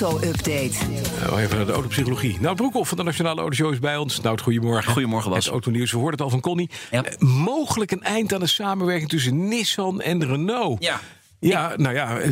[0.00, 0.72] Auto-update.
[1.20, 2.36] Nou, even naar de autopsychologie.
[2.40, 4.20] Nou, Broekhoff van de Nationale Autoshow is bij ons.
[4.20, 4.92] Nou, goedemorgen.
[4.92, 5.44] Goedemorgen, Bas.
[5.44, 6.70] Het autonieuws, we hoorden het al van Connie.
[6.90, 7.04] Ja.
[7.04, 10.82] Eh, mogelijk een eind aan de samenwerking tussen Nissan en Renault.
[10.84, 11.00] Ja.
[11.38, 12.30] Ja, nou ja, eh,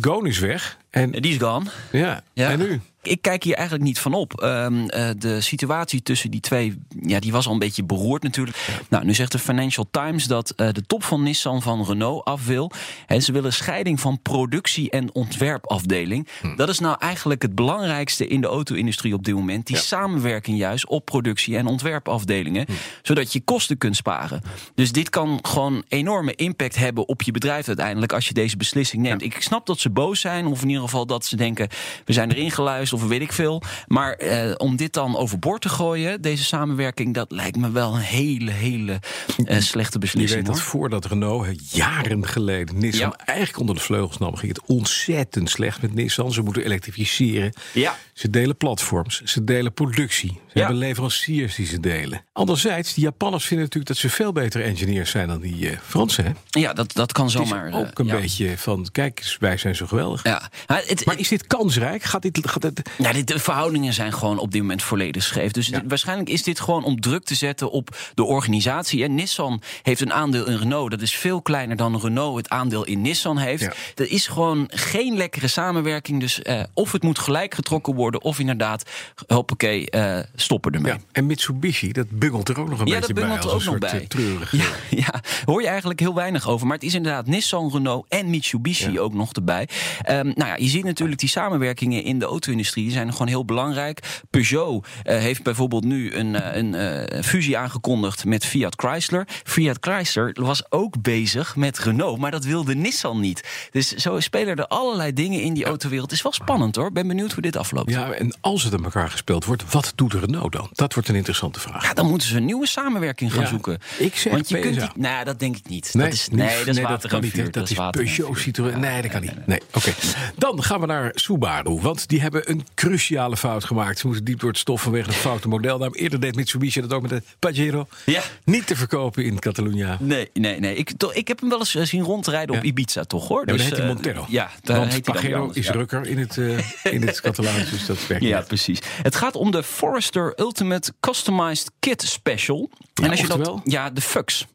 [0.00, 0.78] Goon is weg.
[0.90, 1.64] En, Die is gone.
[1.92, 2.22] ja.
[2.32, 2.50] Ja.
[2.50, 2.80] en nu?
[3.02, 4.40] Ik kijk hier eigenlijk niet van op.
[4.40, 8.56] Ehm, eh, de situatie tussen die twee, ja, die was al een beetje beroerd natuurlijk.
[8.88, 12.46] Nou, nu zegt de Financial Times dat eh, de top van Nissan van Renault af
[12.46, 12.70] wil.
[13.06, 16.28] En ze willen scheiding van productie- en ontwerpafdeling.
[16.56, 19.66] Dat is nou eigenlijk het belangrijkste in de auto-industrie op dit moment.
[19.66, 22.66] Die samenwerking juist op productie- en ontwerpafdelingen.
[23.02, 24.42] Zodat je kosten kunt sparen.
[24.74, 29.02] Dus dit kan gewoon enorme impact hebben op je bedrijf uiteindelijk als je deze beslissing
[29.02, 29.22] neemt.
[29.22, 31.68] Ik snap dat ze boos zijn, of in ieder geval dat ze denken:
[32.04, 33.62] we zijn erin geluisterd of weet ik veel.
[33.86, 38.00] Maar eh, om dit dan overboord te gooien, deze samenwerking, dat lijkt me wel een
[38.00, 39.00] hele, hele
[39.44, 40.38] eh, slechte Je beslissing.
[40.38, 40.64] weet dat hoor.
[40.70, 43.24] voordat Renault jaren geleden Nissan Ja.
[43.26, 46.32] eigenlijk onder de vleugels nam, ging het ontzettend slecht met Nissan.
[46.32, 47.52] Ze moeten elektrificeren.
[47.72, 47.96] Ja.
[48.14, 50.30] Ze delen platforms, ze delen productie.
[50.32, 50.60] Ze Ja.
[50.60, 52.24] hebben leveranciers die ze delen.
[52.32, 56.24] Anderzijds, die Japanners vinden natuurlijk dat ze veel betere engineers zijn dan die eh, Fransen.
[56.24, 56.30] Hè?
[56.60, 57.72] Ja, dat, dat kan zomaar.
[57.72, 60.22] ook een beetje van, kijk wij zijn zo geweldig.
[60.24, 62.02] Ja, maar, het, Maar is dit kansrijk?
[62.02, 65.52] Gaat dit, gaat Ja, dit, de verhoudingen zijn gewoon op dit moment volledig scheef.
[65.52, 69.04] Dus dit- waarschijnlijk is dit gewoon om druk te zetten op de organisatie.
[69.04, 70.90] En Nissan heeft een aandeel in Renault.
[70.90, 73.62] Dat is veel kleiner dan Renault het aandeel in Nissan heeft.
[73.62, 73.72] Ja.
[73.94, 76.20] Dat is gewoon geen lekkere samenwerking.
[76.20, 78.82] Dus eh, of het moet gelijk getrokken worden, of inderdaad,
[79.26, 80.92] hoppakee, eh stoppen ermee.
[80.92, 80.98] ja.
[81.12, 83.24] En Mitsubishi, dat bungelt er ook nog een Ja, beetje dat bij.
[83.24, 84.00] bungelt er als ook een nog bij.
[84.00, 86.66] eh, treurige- Ja, ja, hoor je eigenlijk heel weinig over.
[86.66, 89.00] Maar het is inderdaad Nissan, Renault en Mitsubishi Ja.
[89.00, 89.68] ook nog erbij.
[90.02, 92.84] Ehm, nou ja, je ziet natuurlijk die samenwerkingen in de auto-industrie.
[92.84, 94.22] Die zijn gewoon heel belangrijk.
[94.30, 99.28] Peugeot eh, heeft bijvoorbeeld nu een, eh, een eh, fusie aangekondigd met Fiat Chrysler.
[99.44, 103.68] Fiat Chrysler was ook bezig met Renault, maar dat wilde Nissan niet.
[103.70, 106.08] Dus zo spelen er allerlei dingen in die autowereld.
[106.10, 106.92] Het is wel spannend hoor.
[106.92, 107.90] Ben benieuwd hoe dit afloopt.
[107.90, 110.68] Ja, en als het aan elkaar gespeeld wordt, wat doet Renault dan?
[110.72, 111.82] Dat wordt een interessante vraag.
[111.82, 113.78] Ja, dan moeten ze een nieuwe samenwerking gaan Ja, zoeken.
[113.98, 114.96] ik zeg Want je kunt niet.
[114.96, 115.94] Nou, dat denk ik niet.
[115.94, 117.52] Nee, dat is, niet- nee, dat is nee, water kan en niet.
[117.52, 118.38] Dat is Peugeot.
[118.38, 118.80] Citroën.
[118.80, 119.46] Nee, dat kan niet.
[119.46, 119.92] Nee, oké.
[120.36, 121.80] Dan gaan we naar Subaru.
[121.80, 123.98] Want die hebben een cruciale fout gemaakt.
[123.98, 125.94] Ze moeten diep door het stof vanwege een foute modelnaam.
[125.94, 127.86] Eerder deed Mitsubishi dat ook met de Pajero.
[128.06, 128.22] Ja.
[128.44, 129.96] Niet te verkopen in Catalunya.
[130.00, 130.74] Nee, nee, nee.
[130.74, 132.68] Ik, ik heb hem wel eens eh, zien rondrijden op Ja.
[132.68, 133.42] Ibiza, toch hoor?
[133.46, 134.26] Ja, Dus, dan heet hij eh, Montero.
[134.28, 135.72] Ja, daar Want heet dan Pajero anders, is ja.
[135.72, 137.70] rukker in het, eh, in het Catalaans.
[137.70, 138.46] Dus dat werkt Ja, niet.
[138.46, 138.78] precies.
[139.02, 142.70] Het gaat om de Forester Ultimate Customized Kit Special.
[142.94, 144.46] Ja, als je dat, ja, de Fux.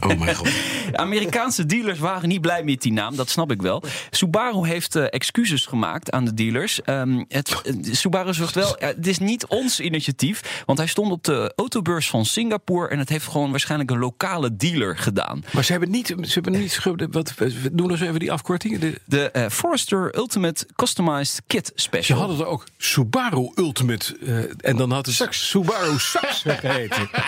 [0.00, 0.48] Oh mijn god.
[0.92, 3.82] Amerikaanse dealers waren niet blij met die naam, dat snap ik wel.
[4.10, 6.82] Subaru heeft eh, excuses gemaakt aan de dealers.
[6.82, 11.10] Ehm, het, eh, Subaru zegt wel, ja, het is niet ons initiatief, want hij stond
[11.12, 15.44] op de autobeurs van Singapore en het heeft gewoon waarschijnlijk een lokale dealer gedaan.
[15.52, 16.06] Maar ze hebben niet...
[16.06, 16.80] Ze hebben niet
[17.10, 17.34] wat,
[17.72, 18.80] doen eens even die afkortingen.
[18.80, 22.18] De, De eh, Forester Ultimate Customized Kit Ze Special.
[22.18, 24.16] hadden er ook Subaru Ultimate.
[24.26, 27.10] eh, en dan had het Subaru Sax geheten.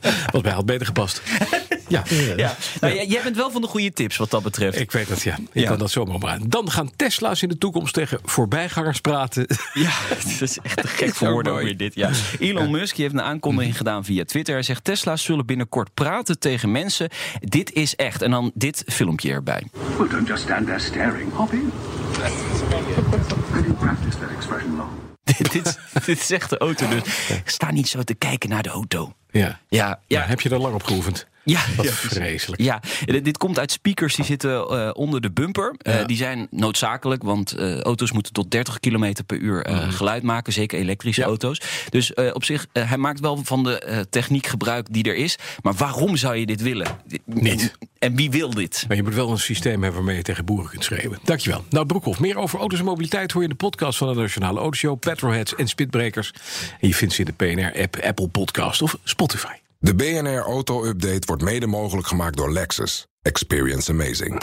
[0.32, 1.22] Wat mij had beter gepast.
[1.88, 2.02] Ja,
[2.36, 2.56] Ja.
[2.80, 4.78] Nou, jij- jij bent wel van de goede tips wat dat betreft.
[4.80, 5.34] ik weet dat, ja.
[5.52, 5.68] Ik Ja.
[5.68, 6.38] kan dat zomaar maar.
[6.46, 9.46] Dan gaan Tesla's in de toekomst tegen voorbijgangers praten.
[9.74, 11.68] Ja, het is echt te gek Is voor ook woorden ook mooi.
[11.76, 11.94] weer dit.
[11.94, 12.10] Ja.
[12.38, 14.54] Elon Musk heeft een aankondiging gedaan via Twitter.
[14.54, 17.08] Hij zegt Tesla's zullen binnenkort praten tegen mensen.
[17.40, 18.22] Dit is echt.
[18.22, 19.66] En dan dit filmpje erbij.
[19.98, 21.32] Well, don't just stand there staring.
[21.34, 21.70] Hop in.
[23.52, 24.90] Have you practiced that expression long?
[25.38, 26.88] dit, dit, dit is echt de auto.
[26.88, 27.02] Dus
[27.44, 29.12] sta niet zo te kijken naar de auto.
[29.32, 29.60] Ja.
[29.68, 31.28] Ja, ja, heb je daar lang op geoefend?
[31.44, 32.12] Ja, Wat ja, precies.
[32.18, 32.62] vreselijk.
[32.62, 35.74] Ja, dit dit komt uit speakers die zitten eh, onder de bumper.
[35.78, 36.04] Eh, Ja.
[36.04, 40.52] die zijn noodzakelijk, want eh, auto's moeten tot 30 km per uur eh, geluid maken.
[40.52, 41.30] Zeker elektrische Mhm.
[41.30, 41.36] Ja.
[41.36, 41.60] auto's.
[41.88, 45.36] Dus op zich, hij maakt wel van de techniek gebruik die er is.
[45.62, 46.86] Maar waarom zou je dit willen?
[47.24, 47.72] Niet.
[48.00, 48.84] En, wie wil dit?
[48.88, 51.18] Maar je moet wel een systeem hebben waarmee je tegen boeren kunt schreeuwen.
[51.22, 51.64] Dankjewel.
[51.70, 54.60] Nou, Broekhoff, meer over auto's en mobiliteit hoor je in de podcast van de Nationale
[54.60, 56.32] Autoshow, Petrolheads en Spitbrekers.
[56.80, 59.54] En je vindt ze in de PNR-app, Apple Podcast of Spotify.
[59.78, 63.06] De BNR Auto Update wordt mede mogelijk gemaakt door Lexus.
[63.22, 64.42] Experience amazing.